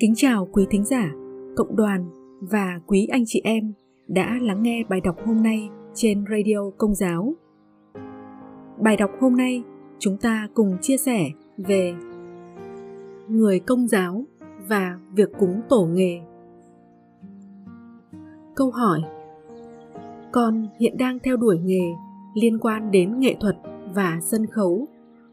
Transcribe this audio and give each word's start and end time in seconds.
Kính 0.00 0.14
chào 0.16 0.48
quý 0.52 0.66
thính 0.70 0.84
giả, 0.84 1.10
cộng 1.56 1.76
đoàn 1.76 2.10
và 2.40 2.80
quý 2.86 3.06
anh 3.06 3.22
chị 3.26 3.40
em 3.44 3.72
đã 4.08 4.38
lắng 4.42 4.62
nghe 4.62 4.84
bài 4.88 5.00
đọc 5.00 5.16
hôm 5.26 5.42
nay 5.42 5.68
trên 5.94 6.24
Radio 6.30 6.70
Công 6.78 6.94
giáo. 6.94 7.34
Bài 8.80 8.96
đọc 8.96 9.10
hôm 9.20 9.36
nay 9.36 9.62
chúng 9.98 10.16
ta 10.16 10.48
cùng 10.54 10.76
chia 10.82 10.96
sẻ 10.96 11.30
về 11.56 11.94
người 13.28 13.60
công 13.60 13.88
giáo 13.88 14.24
và 14.68 14.98
việc 15.14 15.28
cúng 15.38 15.60
tổ 15.68 15.88
nghề. 15.92 16.20
Câu 18.54 18.70
hỏi 18.70 19.00
Con 20.32 20.66
hiện 20.80 20.96
đang 20.98 21.18
theo 21.18 21.36
đuổi 21.36 21.58
nghề 21.58 21.92
liên 22.34 22.58
quan 22.58 22.90
đến 22.90 23.20
nghệ 23.20 23.36
thuật 23.40 23.56
và 23.94 24.18
sân 24.22 24.46
khấu, 24.46 24.88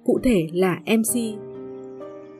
cụ 0.05 0.19
thể 0.23 0.47
là 0.53 0.79
MC. 0.85 1.39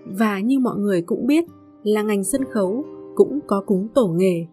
Và 0.06 0.40
như 0.40 0.60
mọi 0.60 0.78
người 0.78 1.02
cũng 1.02 1.28
biết 1.28 1.46
là 1.86 2.02
ngành 2.02 2.24
sân 2.24 2.46
khấu 2.52 2.86
cũng 3.16 3.40
có 3.48 3.64
cúng 3.66 3.88
tổ 3.96 4.08
nghề. 4.08 4.46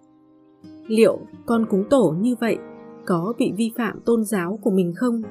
Liệu 0.87 1.19
con 1.47 1.67
cúng 1.71 1.85
tổ 1.91 2.15
như 2.21 2.35
vậy 2.41 2.59
có 3.07 3.33
bị 3.39 3.53
vi 3.57 3.73
phạm 3.77 4.01
tôn 4.05 4.25
giáo 4.25 4.59
của 4.63 4.71
mình 4.71 4.93
không? 4.97 5.23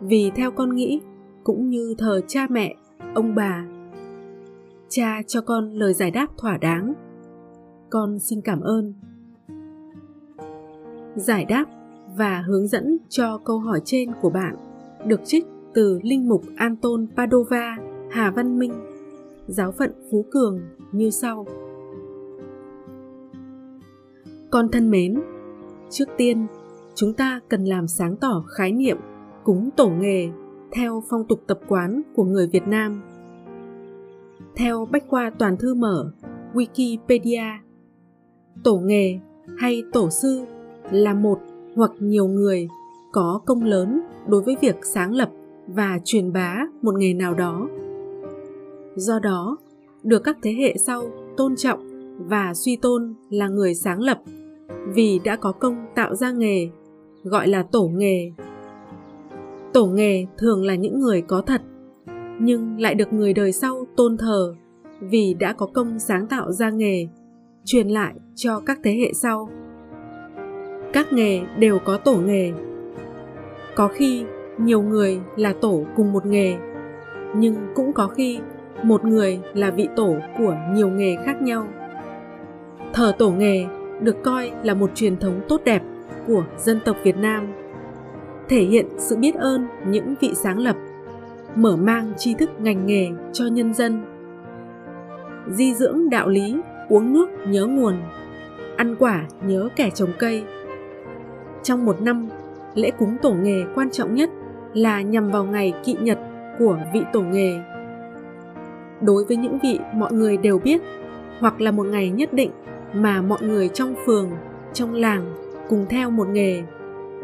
Vì 0.00 0.30
theo 0.34 0.50
con 0.50 0.74
nghĩ, 0.74 1.00
cũng 1.44 1.68
như 1.68 1.94
thờ 1.98 2.20
cha 2.26 2.46
mẹ, 2.50 2.74
ông 3.14 3.34
bà, 3.34 3.66
cha 4.88 5.22
cho 5.26 5.40
con 5.40 5.70
lời 5.70 5.94
giải 5.94 6.10
đáp 6.10 6.26
thỏa 6.38 6.58
đáng. 6.58 6.92
Con 7.90 8.18
xin 8.18 8.40
cảm 8.40 8.60
ơn. 8.60 8.94
Giải 11.16 11.44
đáp 11.44 11.64
và 12.16 12.44
hướng 12.46 12.68
dẫn 12.68 12.98
cho 13.08 13.38
câu 13.44 13.58
hỏi 13.58 13.80
trên 13.84 14.10
của 14.22 14.30
bạn 14.30 14.56
được 15.06 15.20
trích 15.24 15.44
từ 15.74 16.00
Linh 16.02 16.28
mục 16.28 16.42
Anton 16.56 17.06
Padova, 17.16 17.76
Hà 18.10 18.30
Văn 18.30 18.58
Minh, 18.58 18.72
giáo 19.50 19.72
phận 19.72 19.92
Phú 20.10 20.24
Cường 20.30 20.60
như 20.92 21.10
sau. 21.10 21.46
Con 24.50 24.68
thân 24.72 24.90
mến, 24.90 25.22
trước 25.90 26.08
tiên, 26.16 26.46
chúng 26.94 27.14
ta 27.14 27.40
cần 27.48 27.64
làm 27.64 27.88
sáng 27.88 28.16
tỏ 28.16 28.44
khái 28.48 28.72
niệm 28.72 28.96
cúng 29.44 29.70
tổ 29.76 29.88
nghề 29.88 30.28
theo 30.72 31.02
phong 31.10 31.26
tục 31.28 31.40
tập 31.46 31.60
quán 31.68 32.02
của 32.14 32.24
người 32.24 32.46
Việt 32.46 32.66
Nam. 32.66 33.02
Theo 34.56 34.88
Bách 34.92 35.04
khoa 35.08 35.30
toàn 35.38 35.56
thư 35.56 35.74
mở 35.74 36.12
Wikipedia, 36.54 37.58
tổ 38.64 38.76
nghề 38.76 39.18
hay 39.58 39.82
tổ 39.92 40.10
sư 40.10 40.40
là 40.90 41.14
một 41.14 41.38
hoặc 41.76 41.90
nhiều 41.98 42.26
người 42.26 42.68
có 43.12 43.40
công 43.46 43.64
lớn 43.64 44.00
đối 44.28 44.42
với 44.42 44.56
việc 44.60 44.76
sáng 44.82 45.14
lập 45.14 45.30
và 45.66 45.98
truyền 46.04 46.32
bá 46.32 46.58
một 46.82 46.94
nghề 46.98 47.14
nào 47.14 47.34
đó. 47.34 47.68
Do 48.96 49.18
đó, 49.18 49.56
được 50.02 50.18
các 50.24 50.38
thế 50.42 50.52
hệ 50.52 50.74
sau 50.86 51.02
tôn 51.36 51.56
trọng 51.56 51.80
và 52.28 52.54
suy 52.54 52.76
tôn 52.76 53.14
là 53.30 53.48
người 53.48 53.74
sáng 53.74 54.00
lập 54.00 54.18
vì 54.94 55.20
đã 55.24 55.36
có 55.36 55.52
công 55.52 55.86
tạo 55.94 56.14
ra 56.14 56.30
nghề 56.32 56.68
gọi 57.22 57.48
là 57.48 57.62
tổ 57.62 57.88
nghề. 57.94 58.32
Tổ 59.72 59.86
nghề 59.86 60.26
thường 60.38 60.64
là 60.64 60.74
những 60.74 61.00
người 61.00 61.22
có 61.22 61.40
thật 61.40 61.62
nhưng 62.40 62.80
lại 62.80 62.94
được 62.94 63.12
người 63.12 63.32
đời 63.32 63.52
sau 63.52 63.86
tôn 63.96 64.16
thờ 64.16 64.54
vì 65.00 65.34
đã 65.34 65.52
có 65.52 65.66
công 65.66 65.98
sáng 65.98 66.26
tạo 66.26 66.52
ra 66.52 66.70
nghề 66.70 67.08
truyền 67.64 67.88
lại 67.88 68.14
cho 68.34 68.60
các 68.66 68.78
thế 68.82 68.92
hệ 68.92 69.12
sau. 69.12 69.48
Các 70.92 71.12
nghề 71.12 71.40
đều 71.58 71.78
có 71.84 71.96
tổ 71.96 72.16
nghề. 72.16 72.52
Có 73.76 73.88
khi 73.88 74.24
nhiều 74.58 74.82
người 74.82 75.20
là 75.36 75.52
tổ 75.52 75.84
cùng 75.96 76.12
một 76.12 76.26
nghề 76.26 76.56
nhưng 77.36 77.56
cũng 77.74 77.92
có 77.92 78.06
khi 78.06 78.40
một 78.82 79.04
người 79.04 79.40
là 79.54 79.70
vị 79.70 79.88
tổ 79.96 80.16
của 80.38 80.56
nhiều 80.72 80.88
nghề 80.88 81.16
khác 81.24 81.42
nhau. 81.42 81.66
Thờ 82.92 83.12
tổ 83.18 83.30
nghề 83.30 83.66
được 84.00 84.16
coi 84.22 84.50
là 84.62 84.74
một 84.74 84.90
truyền 84.94 85.16
thống 85.16 85.40
tốt 85.48 85.60
đẹp 85.64 85.82
của 86.26 86.44
dân 86.58 86.80
tộc 86.84 86.96
việt 87.02 87.16
nam, 87.16 87.52
thể 88.48 88.62
hiện 88.62 88.86
sự 88.98 89.16
biết 89.16 89.34
ơn 89.34 89.66
những 89.86 90.14
vị 90.20 90.30
sáng 90.34 90.58
lập, 90.58 90.76
mở 91.54 91.76
mang 91.76 92.12
tri 92.16 92.34
thức 92.34 92.50
ngành 92.58 92.86
nghề 92.86 93.08
cho 93.32 93.44
nhân 93.46 93.74
dân. 93.74 94.02
Di 95.48 95.74
dưỡng 95.74 96.10
đạo 96.10 96.28
lý, 96.28 96.56
uống 96.88 97.12
nước 97.12 97.28
nhớ 97.48 97.66
nguồn, 97.66 97.94
ăn 98.76 98.96
quả 98.98 99.24
nhớ 99.46 99.68
kẻ 99.76 99.90
trồng 99.90 100.10
cây. 100.18 100.44
Trong 101.62 101.84
một 101.84 102.00
năm, 102.00 102.28
lễ 102.74 102.90
cúng 102.90 103.16
tổ 103.22 103.32
nghề 103.32 103.64
quan 103.74 103.90
trọng 103.90 104.14
nhất 104.14 104.30
là 104.74 105.02
nhằm 105.02 105.30
vào 105.30 105.44
ngày 105.44 105.72
kỵ 105.84 105.96
nhật 106.00 106.18
của 106.58 106.78
vị 106.94 107.02
tổ 107.12 107.20
nghề 107.20 107.60
đối 109.02 109.24
với 109.24 109.36
những 109.36 109.58
vị 109.62 109.78
mọi 109.94 110.12
người 110.12 110.36
đều 110.36 110.58
biết, 110.58 110.80
hoặc 111.40 111.60
là 111.60 111.70
một 111.70 111.86
ngày 111.86 112.10
nhất 112.10 112.32
định 112.32 112.50
mà 112.94 113.22
mọi 113.22 113.42
người 113.42 113.68
trong 113.68 113.94
phường, 114.06 114.30
trong 114.72 114.94
làng 114.94 115.34
cùng 115.68 115.86
theo 115.88 116.10
một 116.10 116.28
nghề, 116.28 116.62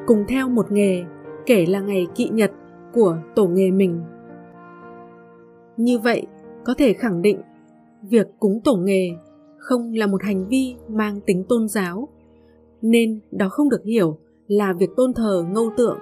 cùng 0.07 0.25
theo 0.29 0.49
một 0.49 0.73
nghề, 0.73 1.05
kể 1.47 1.67
là 1.67 1.81
ngày 1.81 2.07
kỵ 2.15 2.29
nhật 2.29 2.51
của 2.93 3.17
tổ 3.35 3.47
nghề 3.47 3.71
mình. 3.71 4.03
Như 5.77 5.99
vậy, 5.99 6.27
có 6.65 6.75
thể 6.79 6.93
khẳng 6.93 7.23
định, 7.23 7.41
việc 8.03 8.27
cúng 8.39 8.61
tổ 8.65 8.77
nghề 8.77 9.11
không 9.59 9.93
là 9.93 10.07
một 10.07 10.23
hành 10.23 10.49
vi 10.49 10.77
mang 10.89 11.21
tính 11.21 11.45
tôn 11.49 11.69
giáo, 11.69 12.09
nên 12.83 13.21
đó 13.31 13.49
không 13.49 13.69
được 13.69 13.85
hiểu 13.85 14.19
là 14.47 14.73
việc 14.73 14.91
tôn 14.97 15.15
thờ 15.15 15.45
ngâu 15.51 15.71
tượng. 15.77 15.99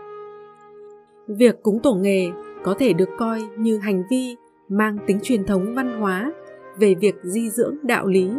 Việc 1.29 1.63
cúng 1.63 1.79
tổ 1.83 1.95
nghề 1.95 2.31
có 2.65 2.75
thể 2.79 2.93
được 2.93 3.09
coi 3.19 3.43
như 3.59 3.79
hành 3.79 4.03
vi 4.11 4.37
mang 4.69 4.99
tính 5.07 5.19
truyền 5.23 5.45
thống 5.45 5.75
văn 5.75 6.01
hóa 6.01 6.33
về 6.79 6.95
việc 6.95 7.15
di 7.23 7.51
dưỡng 7.51 7.77
đạo 7.83 8.07
lý, 8.07 8.31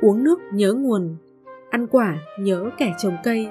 uống 0.00 0.24
nước 0.24 0.40
nhớ 0.52 0.72
nguồn, 0.72 1.16
ăn 1.70 1.86
quả 1.86 2.16
nhớ 2.38 2.70
kẻ 2.78 2.92
trồng 2.98 3.16
cây. 3.24 3.48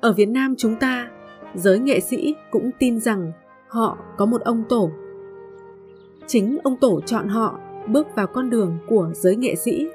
Ở 0.00 0.12
việt 0.12 0.28
nam 0.28 0.54
chúng 0.58 0.76
ta, 0.76 1.10
giới 1.54 1.78
nghệ 1.78 2.00
sĩ 2.00 2.34
cũng 2.50 2.70
tin 2.78 3.00
rằng 3.00 3.32
họ 3.68 3.98
có 4.16 4.26
một 4.26 4.40
ông 4.40 4.64
tổ. 4.68 4.90
Chính 6.26 6.58
ông 6.64 6.76
tổ 6.76 7.00
chọn 7.00 7.28
họ 7.28 7.60
bước 7.88 8.06
vào 8.14 8.26
con 8.26 8.50
đường 8.50 8.78
của 8.86 9.10
giới 9.14 9.36
nghệ 9.36 9.54
sĩ 9.54 9.88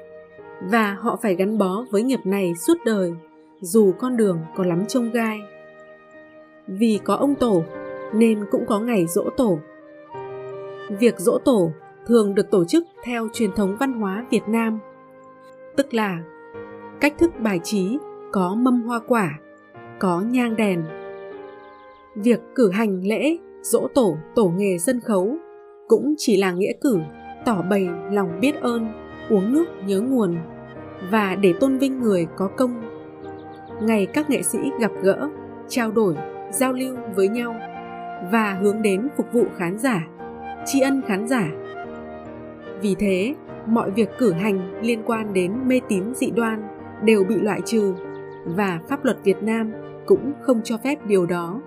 và 0.60 0.96
họ 1.00 1.18
phải 1.22 1.34
gắn 1.34 1.58
bó 1.58 1.84
với 1.90 2.02
nghiệp 2.02 2.20
này 2.24 2.54
suốt 2.54 2.74
đời, 2.84 3.14
dù 3.60 3.92
con 3.98 4.16
đường 4.16 4.38
có 4.56 4.64
lắm 4.64 4.86
trông 4.86 5.10
gai. 5.10 5.40
Vì 6.66 7.00
có 7.04 7.14
ông 7.14 7.34
tổ, 7.34 7.64
nên 8.14 8.44
cũng 8.50 8.66
có 8.66 8.80
ngày 8.80 9.06
dỗ 9.06 9.30
tổ 9.36 9.58
việc 10.90 11.18
dỗ 11.18 11.38
tổ 11.38 11.72
thường 12.06 12.34
được 12.34 12.50
tổ 12.50 12.64
chức 12.64 12.84
theo 13.04 13.28
truyền 13.32 13.52
thống 13.52 13.76
văn 13.80 13.92
hóa 13.92 14.26
Việt 14.30 14.48
Nam, 14.48 14.78
tức 15.76 15.94
là 15.94 16.18
cách 17.00 17.14
thức 17.18 17.30
bài 17.40 17.60
trí 17.62 17.98
có 18.32 18.54
mâm 18.54 18.82
hoa 18.82 19.00
quả, 19.08 19.38
có 19.98 20.20
nhang 20.20 20.56
đèn. 20.56 20.84
Việc 22.14 22.40
cử 22.54 22.70
hành 22.70 23.00
lễ 23.04 23.36
dỗ 23.62 23.88
tổ 23.94 24.16
tổ 24.34 24.48
nghề 24.56 24.78
sân 24.78 25.00
khấu 25.00 25.36
cũng 25.88 26.14
chỉ 26.18 26.36
là 26.36 26.52
nghĩa 26.52 26.72
cử 26.80 26.98
tỏ 27.44 27.62
bày 27.62 27.88
lòng 28.10 28.40
biết 28.40 28.60
ơn, 28.60 28.86
uống 29.30 29.52
nước 29.52 29.64
nhớ 29.86 30.00
nguồn 30.00 30.36
và 31.10 31.36
để 31.40 31.52
tôn 31.60 31.78
vinh 31.78 32.00
người 32.00 32.26
có 32.36 32.48
công. 32.56 32.82
Ngày 33.82 34.06
các 34.06 34.30
nghệ 34.30 34.42
sĩ 34.42 34.58
gặp 34.80 34.90
gỡ, 35.02 35.28
trao 35.68 35.92
đổi, 35.92 36.14
giao 36.50 36.72
lưu 36.72 36.96
với 37.14 37.28
nhau 37.28 37.54
và 38.32 38.58
hướng 38.62 38.82
đến 38.82 39.08
phục 39.16 39.32
vụ 39.32 39.44
khán 39.56 39.78
giả 39.78 40.06
tri 40.66 40.80
ân 40.80 41.02
khán 41.06 41.28
giả. 41.28 41.48
Vì 42.80 42.94
thế, 42.98 43.34
mọi 43.66 43.90
việc 43.90 44.08
cử 44.18 44.32
hành 44.32 44.82
liên 44.82 45.02
quan 45.06 45.32
đến 45.32 45.52
mê 45.66 45.80
tín 45.88 46.14
dị 46.14 46.30
đoan 46.30 46.62
đều 47.04 47.24
bị 47.24 47.34
loại 47.34 47.60
trừ 47.64 47.94
và 48.44 48.80
pháp 48.88 49.04
luật 49.04 49.16
Việt 49.24 49.42
Nam 49.42 49.72
cũng 50.06 50.32
không 50.42 50.60
cho 50.64 50.76
phép 50.78 51.06
điều 51.06 51.26
đó. 51.26 51.62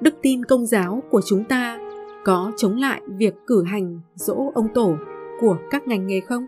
Đức 0.00 0.14
tin 0.22 0.44
công 0.44 0.66
giáo 0.66 1.02
của 1.10 1.20
chúng 1.26 1.44
ta 1.44 1.78
có 2.24 2.52
chống 2.56 2.76
lại 2.76 3.00
việc 3.06 3.34
cử 3.46 3.64
hành 3.64 4.00
dỗ 4.14 4.52
ông 4.54 4.68
tổ 4.74 4.96
của 5.40 5.56
các 5.70 5.88
ngành 5.88 6.06
nghề 6.06 6.20
không? 6.20 6.46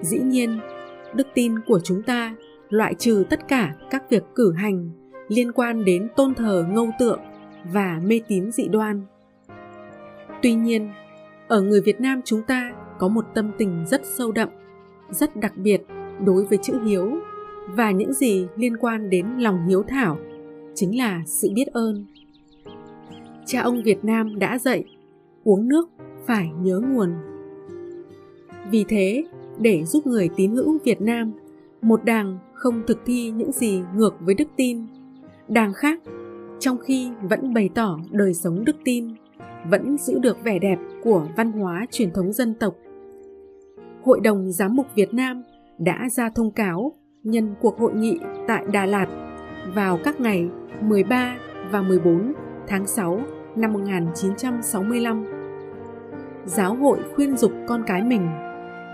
Dĩ 0.00 0.18
nhiên, 0.18 0.58
đức 1.14 1.26
tin 1.34 1.60
của 1.66 1.80
chúng 1.84 2.02
ta 2.02 2.34
loại 2.68 2.94
trừ 2.94 3.24
tất 3.30 3.48
cả 3.48 3.74
các 3.90 4.10
việc 4.10 4.24
cử 4.34 4.52
hành 4.52 4.90
liên 5.28 5.52
quan 5.52 5.84
đến 5.84 6.08
tôn 6.16 6.34
thờ 6.34 6.64
ngâu 6.70 6.90
tượng 6.98 7.20
và 7.72 8.00
mê 8.04 8.20
tín 8.28 8.52
dị 8.52 8.68
đoan 8.68 9.02
Tuy 10.46 10.54
nhiên, 10.54 10.90
ở 11.48 11.60
người 11.60 11.80
Việt 11.80 12.00
Nam 12.00 12.20
chúng 12.24 12.42
ta 12.42 12.72
có 12.98 13.08
một 13.08 13.24
tâm 13.34 13.50
tình 13.58 13.84
rất 13.86 14.00
sâu 14.04 14.32
đậm, 14.32 14.48
rất 15.10 15.36
đặc 15.36 15.56
biệt 15.56 15.82
đối 16.24 16.44
với 16.44 16.58
chữ 16.62 16.74
hiếu 16.84 17.18
và 17.68 17.90
những 17.90 18.12
gì 18.12 18.46
liên 18.56 18.76
quan 18.76 19.10
đến 19.10 19.26
lòng 19.38 19.66
hiếu 19.68 19.82
thảo 19.88 20.18
chính 20.74 20.98
là 20.98 21.22
sự 21.26 21.48
biết 21.54 21.66
ơn. 21.72 22.06
Cha 23.46 23.60
ông 23.60 23.82
Việt 23.82 24.04
Nam 24.04 24.38
đã 24.38 24.58
dạy 24.58 24.84
uống 25.44 25.68
nước 25.68 25.88
phải 26.26 26.50
nhớ 26.62 26.80
nguồn. 26.88 27.14
Vì 28.70 28.84
thế, 28.88 29.24
để 29.58 29.84
giúp 29.84 30.06
người 30.06 30.28
tín 30.36 30.52
hữu 30.52 30.78
Việt 30.84 31.00
Nam, 31.00 31.32
một 31.82 32.04
đảng 32.04 32.38
không 32.54 32.82
thực 32.86 32.98
thi 33.06 33.30
những 33.30 33.52
gì 33.52 33.80
ngược 33.96 34.14
với 34.20 34.34
đức 34.34 34.48
tin, 34.56 34.86
đảng 35.48 35.72
khác 35.72 36.00
trong 36.60 36.78
khi 36.78 37.10
vẫn 37.22 37.54
bày 37.54 37.70
tỏ 37.74 37.98
đời 38.10 38.34
sống 38.34 38.64
đức 38.64 38.76
tin 38.84 39.08
vẫn 39.70 39.98
giữ 39.98 40.18
được 40.18 40.44
vẻ 40.44 40.58
đẹp 40.58 40.78
của 41.04 41.26
văn 41.36 41.52
hóa 41.52 41.86
truyền 41.90 42.10
thống 42.10 42.32
dân 42.32 42.54
tộc 42.54 42.74
Hội 44.06 44.20
đồng 44.20 44.52
Giám 44.52 44.76
mục 44.76 44.86
Việt 44.94 45.14
Nam 45.14 45.42
đã 45.78 46.08
ra 46.10 46.30
thông 46.34 46.50
cáo 46.50 46.92
nhân 47.22 47.54
cuộc 47.60 47.78
hội 47.78 47.92
nghị 47.94 48.18
tại 48.48 48.64
Đà 48.72 48.86
Lạt 48.86 49.06
vào 49.74 49.98
các 50.04 50.20
ngày 50.20 50.48
13 50.80 51.36
và 51.70 51.82
14 51.82 52.32
tháng 52.66 52.86
6 52.86 53.20
năm 53.56 53.72
1965. 53.72 55.24
Giáo 56.44 56.74
hội 56.74 56.98
khuyên 57.14 57.36
dục 57.36 57.52
con 57.68 57.82
cái 57.86 58.02
mình 58.02 58.28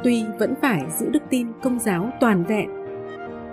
tuy 0.05 0.25
vẫn 0.39 0.55
phải 0.63 0.83
giữ 0.99 1.09
đức 1.11 1.23
tin 1.31 1.47
công 1.63 1.79
giáo 1.79 2.11
toàn 2.21 2.45
vẹn, 2.45 2.71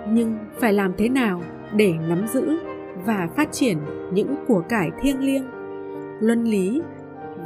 nhưng 0.08 0.38
phải 0.58 0.72
làm 0.72 0.92
thế 0.98 1.08
nào 1.08 1.42
để 1.74 1.92
nắm 2.08 2.26
giữ 2.32 2.58
và 3.06 3.28
phát 3.36 3.52
triển 3.52 3.78
những 4.12 4.34
của 4.48 4.60
cải 4.68 4.90
thiêng 5.02 5.20
liêng, 5.20 5.44
luân 6.20 6.44
lý 6.44 6.82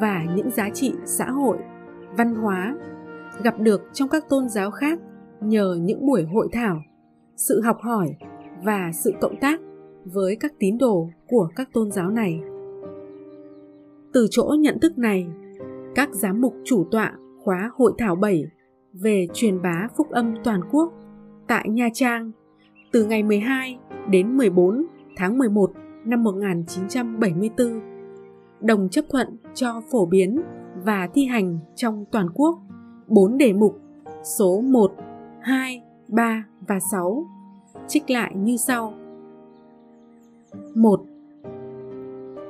và 0.00 0.24
những 0.36 0.50
giá 0.50 0.70
trị 0.70 0.92
xã 1.04 1.30
hội, 1.30 1.58
văn 2.16 2.34
hóa 2.34 2.76
gặp 3.42 3.60
được 3.60 3.82
trong 3.92 4.08
các 4.08 4.28
tôn 4.28 4.48
giáo 4.48 4.70
khác 4.70 4.98
nhờ 5.40 5.76
những 5.80 6.06
buổi 6.06 6.22
hội 6.22 6.48
thảo, 6.52 6.82
sự 7.36 7.60
học 7.60 7.78
hỏi 7.80 8.16
và 8.64 8.90
sự 8.92 9.12
cộng 9.20 9.40
tác 9.40 9.60
với 10.04 10.36
các 10.40 10.52
tín 10.58 10.78
đồ 10.78 11.08
của 11.28 11.48
các 11.56 11.68
tôn 11.72 11.90
giáo 11.90 12.10
này. 12.10 12.40
Từ 14.12 14.26
chỗ 14.30 14.54
nhận 14.58 14.80
thức 14.80 14.98
này, 14.98 15.26
các 15.94 16.08
giám 16.12 16.40
mục 16.40 16.54
chủ 16.64 16.86
tọa 16.90 17.12
khóa 17.44 17.70
hội 17.74 17.92
thảo 17.98 18.16
7 18.16 18.44
về 18.92 19.26
truyền 19.32 19.62
bá 19.62 19.88
phúc 19.96 20.10
âm 20.10 20.34
toàn 20.44 20.60
quốc 20.70 20.92
tại 21.46 21.68
Nha 21.68 21.88
Trang 21.92 22.32
từ 22.92 23.04
ngày 23.04 23.22
12 23.22 23.78
đến 24.10 24.36
14 24.36 24.86
tháng 25.16 25.38
11 25.38 25.72
năm 26.04 26.22
1974 26.22 27.93
đồng 28.64 28.88
chấp 28.88 29.04
thuận 29.08 29.36
cho 29.54 29.82
phổ 29.90 30.06
biến 30.06 30.40
và 30.84 31.08
thi 31.14 31.24
hành 31.24 31.58
trong 31.76 32.04
toàn 32.10 32.26
quốc 32.34 32.58
4 33.08 33.38
đề 33.38 33.52
mục 33.52 33.78
số 34.38 34.60
1, 34.60 34.92
2, 35.40 35.82
3 36.08 36.44
và 36.68 36.78
6 36.92 37.26
trích 37.88 38.10
lại 38.10 38.34
như 38.36 38.56
sau. 38.56 38.94
1. 40.74 41.00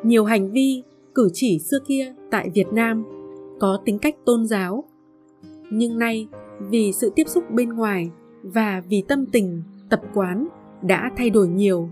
Nhiều 0.02 0.24
hành 0.24 0.50
vi, 0.50 0.82
cử 1.14 1.28
chỉ 1.32 1.58
xưa 1.58 1.78
kia 1.86 2.14
tại 2.30 2.50
Việt 2.54 2.72
Nam 2.72 3.04
có 3.60 3.78
tính 3.84 3.98
cách 3.98 4.16
tôn 4.24 4.46
giáo. 4.46 4.84
Nhưng 5.70 5.98
nay, 5.98 6.28
vì 6.60 6.92
sự 6.92 7.12
tiếp 7.14 7.28
xúc 7.28 7.44
bên 7.50 7.68
ngoài 7.68 8.10
và 8.42 8.82
vì 8.88 9.02
tâm 9.08 9.26
tình, 9.26 9.62
tập 9.90 10.00
quán 10.14 10.46
đã 10.82 11.10
thay 11.16 11.30
đổi 11.30 11.48
nhiều, 11.48 11.88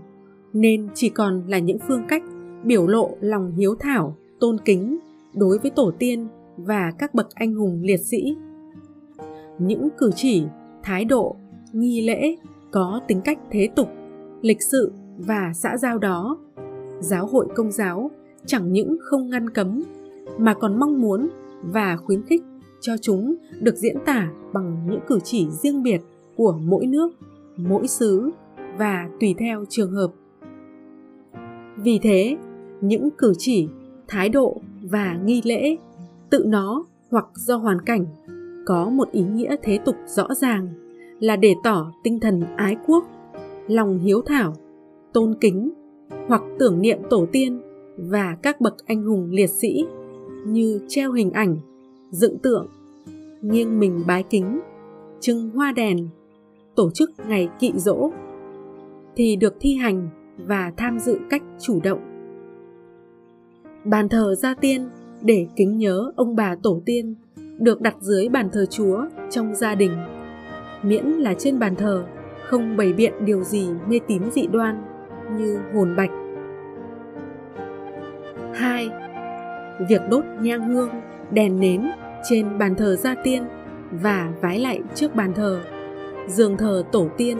nên 0.53 0.87
chỉ 0.93 1.09
còn 1.09 1.43
là 1.47 1.59
những 1.59 1.77
phương 1.87 2.03
cách 2.07 2.23
biểu 2.63 2.87
lộ 2.87 3.09
lòng 3.19 3.51
hiếu 3.57 3.75
thảo, 3.79 4.15
tôn 4.39 4.57
kính 4.65 4.99
đối 5.33 5.57
với 5.57 5.71
tổ 5.71 5.91
tiên 5.99 6.27
và 6.57 6.91
các 6.97 7.13
bậc 7.13 7.29
anh 7.35 7.53
hùng 7.53 7.81
liệt 7.83 7.99
sĩ. 7.99 8.37
Những 9.59 9.89
cử 9.97 10.11
chỉ, 10.15 10.43
thái 10.83 11.05
độ, 11.05 11.35
nghi 11.73 12.01
lễ 12.01 12.35
có 12.71 13.01
tính 13.07 13.21
cách 13.21 13.39
thế 13.51 13.69
tục, 13.75 13.87
lịch 14.41 14.61
sự 14.71 14.91
và 15.17 15.51
xã 15.55 15.77
giao 15.77 15.97
đó, 15.97 16.37
giáo 16.99 17.25
hội 17.25 17.47
công 17.55 17.71
giáo 17.71 18.11
chẳng 18.45 18.71
những 18.71 18.97
không 19.01 19.29
ngăn 19.29 19.49
cấm 19.49 19.83
mà 20.37 20.53
còn 20.53 20.79
mong 20.79 21.01
muốn 21.01 21.29
và 21.63 21.97
khuyến 21.97 22.23
khích 22.23 22.43
cho 22.81 22.97
chúng 23.01 23.35
được 23.59 23.75
diễn 23.75 23.95
tả 24.05 24.31
bằng 24.53 24.87
những 24.89 24.99
cử 25.07 25.19
chỉ 25.23 25.47
riêng 25.49 25.83
biệt 25.83 26.01
của 26.35 26.59
mỗi 26.61 26.85
nước, 26.85 27.11
mỗi 27.57 27.87
xứ 27.87 28.29
và 28.77 29.09
tùy 29.19 29.35
theo 29.37 29.65
trường 29.69 29.91
hợp. 29.91 30.11
Vì 31.77 31.99
thế, 32.03 32.37
những 32.83 33.09
cử 33.17 33.33
chỉ, 33.37 33.67
thái 34.07 34.29
độ 34.29 34.57
và 34.81 35.19
nghi 35.25 35.41
lễ 35.45 35.77
tự 36.29 36.43
nó 36.47 36.85
hoặc 37.11 37.25
do 37.35 37.55
hoàn 37.55 37.81
cảnh 37.81 38.05
có 38.65 38.89
một 38.89 39.11
ý 39.11 39.23
nghĩa 39.23 39.55
thế 39.63 39.79
tục 39.85 39.95
rõ 40.05 40.27
ràng 40.41 40.67
là 41.19 41.35
để 41.35 41.55
tỏ 41.63 41.91
tinh 42.03 42.19
thần 42.19 42.43
ái 42.57 42.75
quốc, 42.87 43.05
lòng 43.67 43.99
hiếu 43.99 44.21
thảo, 44.21 44.53
tôn 45.13 45.33
kính 45.41 45.71
hoặc 46.27 46.41
tưởng 46.59 46.81
niệm 46.81 46.97
tổ 47.09 47.25
tiên 47.31 47.61
và 47.97 48.37
các 48.41 48.61
bậc 48.61 48.75
anh 48.85 49.03
hùng 49.03 49.29
liệt 49.31 49.49
sĩ 49.49 49.85
như 50.45 50.79
treo 50.87 51.11
hình 51.11 51.31
ảnh, 51.31 51.57
dựng 52.11 52.39
tượng, 52.39 52.67
nghiêng 53.41 53.79
mình 53.79 54.03
bái 54.07 54.23
kính, 54.23 54.59
trưng 55.19 55.49
hoa 55.49 55.71
đèn, 55.71 56.07
tổ 56.75 56.91
chức 56.91 57.11
ngày 57.27 57.49
kỵ 57.59 57.71
dỗ 57.75 58.11
thì 59.15 59.35
được 59.35 59.53
thi 59.59 59.75
hành 59.75 60.09
và 60.47 60.73
tham 60.77 60.99
dự 60.99 61.17
cách 61.29 61.43
chủ 61.59 61.79
động. 61.83 62.12
Bàn 63.85 64.09
thờ 64.09 64.35
gia 64.35 64.53
tiên 64.53 64.89
để 65.21 65.47
kính 65.55 65.77
nhớ 65.77 66.11
ông 66.15 66.35
bà 66.35 66.55
tổ 66.63 66.81
tiên 66.85 67.15
được 67.59 67.81
đặt 67.81 67.95
dưới 67.99 68.29
bàn 68.29 68.49
thờ 68.53 68.65
Chúa 68.65 69.05
trong 69.29 69.55
gia 69.55 69.75
đình. 69.75 69.91
Miễn 70.83 71.05
là 71.05 71.33
trên 71.33 71.59
bàn 71.59 71.75
thờ 71.75 72.05
không 72.47 72.77
bày 72.77 72.93
biện 72.93 73.13
điều 73.25 73.43
gì 73.43 73.67
mê 73.87 73.99
tín 74.07 74.21
dị 74.31 74.47
đoan 74.47 74.83
như 75.37 75.59
hồn 75.73 75.95
bạch. 75.95 76.09
2. 78.53 78.89
Việc 79.89 80.01
đốt 80.09 80.23
nhang 80.41 80.67
hương, 80.69 80.89
đèn 81.31 81.59
nến 81.59 81.81
trên 82.29 82.57
bàn 82.57 82.75
thờ 82.75 82.95
gia 82.95 83.15
tiên 83.15 83.43
và 83.91 84.31
vái 84.41 84.59
lại 84.59 84.81
trước 84.95 85.15
bàn 85.15 85.33
thờ, 85.33 85.61
giường 86.27 86.57
thờ 86.57 86.83
tổ 86.91 87.07
tiên 87.17 87.37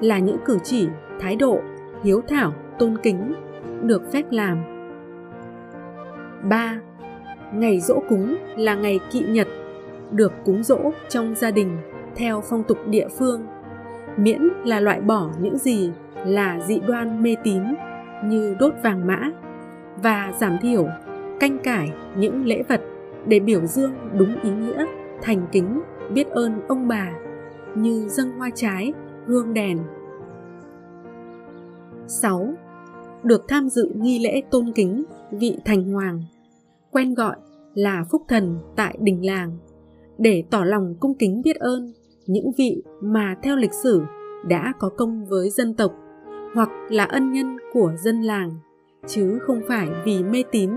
là 0.00 0.18
những 0.18 0.36
cử 0.44 0.58
chỉ, 0.64 0.86
thái 1.20 1.36
độ, 1.36 1.60
hiếu 2.04 2.20
thảo, 2.28 2.54
tôn 2.78 2.98
kính 3.02 3.32
được 3.82 4.02
phép 4.12 4.24
làm. 4.30 4.69
3. 6.42 6.80
Ngày 7.54 7.80
dỗ 7.80 8.02
cúng 8.08 8.36
là 8.56 8.74
ngày 8.74 9.00
kỵ 9.10 9.20
nhật, 9.20 9.48
được 10.10 10.32
cúng 10.44 10.62
dỗ 10.62 10.78
trong 11.08 11.34
gia 11.34 11.50
đình 11.50 11.76
theo 12.16 12.42
phong 12.50 12.62
tục 12.62 12.78
địa 12.86 13.08
phương, 13.18 13.46
miễn 14.16 14.48
là 14.64 14.80
loại 14.80 15.00
bỏ 15.00 15.30
những 15.40 15.58
gì 15.58 15.92
là 16.26 16.60
dị 16.66 16.80
đoan 16.80 17.22
mê 17.22 17.36
tín 17.44 17.62
như 18.24 18.56
đốt 18.60 18.74
vàng 18.82 19.06
mã 19.06 19.30
và 20.02 20.32
giảm 20.38 20.58
thiểu 20.62 20.86
canh 21.40 21.58
cải 21.58 21.92
những 22.16 22.46
lễ 22.46 22.62
vật 22.68 22.80
để 23.26 23.40
biểu 23.40 23.66
dương 23.66 23.92
đúng 24.18 24.40
ý 24.42 24.50
nghĩa 24.50 24.86
thành 25.22 25.46
kính 25.52 25.80
biết 26.14 26.28
ơn 26.28 26.60
ông 26.68 26.88
bà 26.88 27.10
như 27.74 28.08
dâng 28.08 28.30
hoa 28.38 28.50
trái, 28.54 28.92
hương 29.26 29.54
đèn. 29.54 29.78
6. 32.06 32.54
Được 33.22 33.44
tham 33.48 33.68
dự 33.68 33.90
nghi 33.94 34.18
lễ 34.18 34.42
tôn 34.50 34.72
kính 34.74 35.04
vị 35.30 35.58
thành 35.64 35.92
hoàng, 35.92 36.22
quen 36.90 37.14
gọi 37.14 37.36
là 37.74 38.04
phúc 38.10 38.22
thần 38.28 38.58
tại 38.76 38.98
đình 39.00 39.26
làng, 39.26 39.58
để 40.18 40.44
tỏ 40.50 40.64
lòng 40.64 40.94
cung 41.00 41.14
kính 41.14 41.42
biết 41.44 41.56
ơn 41.56 41.92
những 42.26 42.52
vị 42.58 42.82
mà 43.00 43.36
theo 43.42 43.56
lịch 43.56 43.74
sử 43.82 44.02
đã 44.48 44.72
có 44.78 44.88
công 44.88 45.26
với 45.26 45.50
dân 45.50 45.74
tộc 45.74 45.92
hoặc 46.54 46.70
là 46.90 47.04
ân 47.04 47.32
nhân 47.32 47.56
của 47.72 47.92
dân 47.98 48.22
làng, 48.22 48.50
chứ 49.06 49.38
không 49.42 49.60
phải 49.68 49.88
vì 50.04 50.22
mê 50.22 50.42
tín 50.52 50.70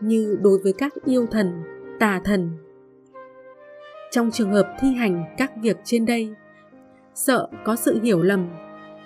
như 0.00 0.38
đối 0.42 0.58
với 0.58 0.72
các 0.72 0.94
yêu 1.04 1.26
thần, 1.26 1.52
tà 2.00 2.20
thần. 2.24 2.50
Trong 4.10 4.30
trường 4.30 4.52
hợp 4.52 4.76
thi 4.80 4.88
hành 4.88 5.24
các 5.38 5.52
việc 5.62 5.76
trên 5.84 6.06
đây, 6.06 6.34
sợ 7.14 7.48
có 7.64 7.76
sự 7.76 8.00
hiểu 8.02 8.22
lầm 8.22 8.48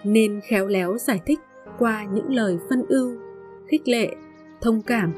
nên 0.04 0.40
khéo 0.48 0.66
léo 0.66 0.98
giải 0.98 1.20
thích 1.26 1.40
qua 1.78 2.04
những 2.12 2.34
lời 2.34 2.58
phân 2.68 2.84
ưu, 2.88 3.16
khích 3.66 3.88
lệ, 3.88 4.08
thông 4.60 4.82
cảm. 4.82 5.12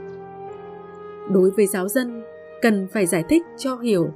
Đối 1.32 1.50
với 1.50 1.66
giáo 1.66 1.88
dân, 1.88 2.22
cần 2.62 2.86
phải 2.92 3.06
giải 3.06 3.24
thích 3.28 3.42
cho 3.56 3.76
hiểu 3.76 4.10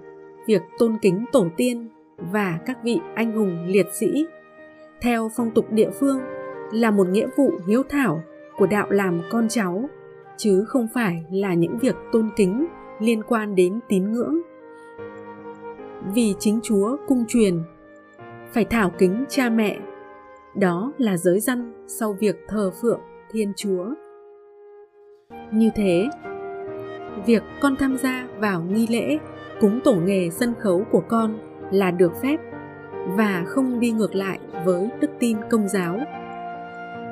việc 0.46 0.62
tôn 0.78 0.98
kính 1.02 1.24
tổ 1.32 1.46
tiên 1.56 1.88
và 2.16 2.58
các 2.66 2.78
vị 2.84 2.98
anh 3.14 3.32
hùng 3.32 3.64
liệt 3.66 3.86
sĩ 3.92 4.26
theo 5.00 5.30
phong 5.36 5.50
tục 5.50 5.72
địa 5.72 5.90
phương 5.90 6.20
là 6.72 6.90
một 6.90 7.08
nghĩa 7.08 7.28
vụ 7.36 7.52
hiếu 7.66 7.82
thảo 7.88 8.22
của 8.56 8.66
đạo 8.66 8.86
làm 8.90 9.20
con 9.30 9.48
cháu 9.48 9.88
chứ 10.36 10.64
không 10.68 10.88
phải 10.94 11.24
là 11.30 11.54
những 11.54 11.78
việc 11.78 11.96
tôn 12.12 12.30
kính 12.36 12.66
liên 13.00 13.22
quan 13.22 13.54
đến 13.54 13.80
tín 13.88 14.12
ngưỡng 14.12 14.40
vì 16.14 16.34
chính 16.38 16.60
chúa 16.62 16.96
cung 17.08 17.24
truyền 17.28 17.62
phải 18.52 18.64
thảo 18.64 18.92
kính 18.98 19.24
cha 19.28 19.50
mẹ 19.50 19.78
đó 20.54 20.92
là 20.98 21.16
giới 21.16 21.40
dân 21.40 21.72
sau 21.86 22.12
việc 22.12 22.36
thờ 22.48 22.70
phượng 22.82 23.00
thiên 23.30 23.52
chúa. 23.56 23.86
Như 25.52 25.70
thế, 25.74 26.08
việc 27.26 27.42
con 27.60 27.76
tham 27.76 27.96
gia 27.96 28.28
vào 28.38 28.62
nghi 28.62 28.86
lễ, 28.86 29.18
cúng 29.60 29.80
tổ 29.84 29.94
nghề 29.94 30.30
sân 30.30 30.54
khấu 30.58 30.84
của 30.90 31.02
con 31.08 31.38
là 31.72 31.90
được 31.90 32.12
phép 32.22 32.36
và 33.16 33.44
không 33.46 33.80
đi 33.80 33.90
ngược 33.90 34.14
lại 34.14 34.38
với 34.64 34.88
đức 35.00 35.10
tin 35.18 35.36
công 35.50 35.68
giáo. 35.68 35.98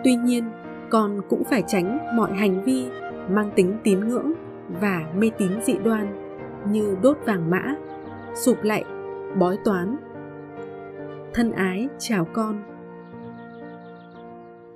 Tuy 0.04 0.14
nhiên, 0.14 0.44
con 0.90 1.20
cũng 1.28 1.44
phải 1.44 1.62
tránh 1.66 2.16
mọi 2.16 2.32
hành 2.32 2.64
vi 2.64 2.86
mang 3.30 3.50
tính 3.56 3.78
tín 3.84 4.00
ngưỡng 4.00 4.32
và 4.80 5.12
mê 5.16 5.30
tín 5.38 5.50
dị 5.62 5.78
đoan 5.84 6.06
như 6.70 6.96
đốt 7.02 7.18
vàng 7.26 7.50
mã, 7.50 7.74
sụp 8.34 8.62
lạy, 8.62 8.84
bói 9.38 9.58
toán. 9.64 9.96
Thân 11.34 11.52
ái 11.52 11.88
chào 11.98 12.26
con 12.32 12.62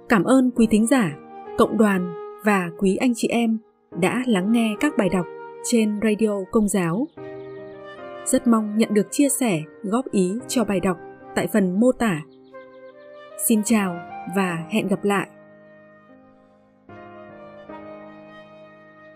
cảm 0.09 0.25
ơn 0.25 0.51
quý 0.51 0.67
thính 0.71 0.87
giả 0.87 1.17
cộng 1.59 1.79
đoàn 1.79 2.15
và 2.45 2.71
quý 2.79 2.97
anh 2.97 3.13
chị 3.17 3.29
em 3.29 3.59
đã 4.01 4.23
lắng 4.27 4.53
nghe 4.53 4.75
các 4.81 4.93
bài 4.99 5.09
đọc 5.09 5.27
trên 5.65 6.01
radio 6.03 6.31
công 6.51 6.69
giáo 6.69 7.07
Rất 8.25 8.47
mong 8.47 8.79
nhận 8.79 8.95
được 8.95 9.07
chia 9.11 9.29
sẻ, 9.29 9.63
góp 9.83 10.11
ý 10.11 10.33
cho 10.49 10.65
bài 10.65 10.81
đọc 10.81 10.97
tại 11.35 11.47
phần 11.47 11.81
mô 11.81 11.93
tả. 11.93 12.23
Xin 13.49 13.63
chào 13.63 13.97
và 14.37 14.59
hẹn 14.71 14.89
gặp 14.89 15.05
lại. 15.05 15.29